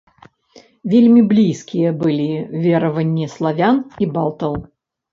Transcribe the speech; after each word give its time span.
Вельмі 0.93 1.21
блізкія 1.33 1.93
былі 2.01 2.27
вераванні 2.65 3.31
славян 3.37 3.77
і 4.05 4.13
балтаў. 4.19 4.53